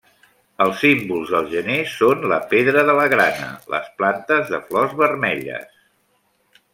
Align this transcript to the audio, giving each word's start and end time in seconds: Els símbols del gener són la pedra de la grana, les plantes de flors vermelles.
Els 0.63 0.79
símbols 0.83 1.33
del 1.33 1.49
gener 1.51 1.75
són 1.91 2.25
la 2.33 2.39
pedra 2.55 2.85
de 2.89 2.95
la 2.99 3.05
grana, 3.13 3.51
les 3.73 3.91
plantes 4.01 4.49
de 4.55 4.61
flors 4.71 4.97
vermelles. 5.03 5.79